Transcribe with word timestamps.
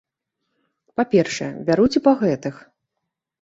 Па-першае, 0.99 1.51
бяруць 1.67 1.91
і 2.01 2.03
па 2.09 2.13
гэтых. 2.23 2.55